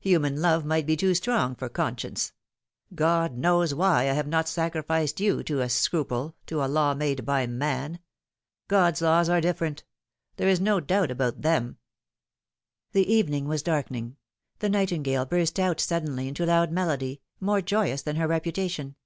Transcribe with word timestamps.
Human 0.00 0.42
love 0.42 0.64
might 0.64 0.84
be 0.84 0.96
too 0.96 1.14
strong 1.14 1.54
for 1.54 1.68
con 1.68 1.96
science. 1.96 2.32
God 2.92 3.38
knows 3.38 3.72
I 3.72 4.12
would 4.12 4.26
not 4.26 4.38
have 4.46 4.48
sacrificed 4.48 5.20
you 5.20 5.44
to 5.44 5.60
a 5.60 5.68
scruple 5.68 6.34
to 6.46 6.64
a 6.64 6.66
law 6.66 6.92
made 6.92 7.24
by 7.24 7.46
man. 7.46 8.00
God's 8.66 9.00
laws 9.00 9.28
are 9.28 9.40
different. 9.40 9.84
There 10.38 10.48
is 10.48 10.60
no 10.60 10.80
doubt 10.80 11.12
about 11.12 11.42
them." 11.42 11.78
The 12.90 13.06
evening 13.08 13.46
was 13.46 13.62
darkening. 13.62 14.16
The 14.58 14.70
nightingale 14.70 15.24
burst 15.26 15.60
out 15.60 15.78
suddenly 15.78 16.26
into 16.26 16.44
loud 16.46 16.72
melody, 16.72 17.20
more 17.38 17.60
joyous 17.62 18.02
than 18.02 18.16
her 18.16 18.26
reputation. 18.26 18.96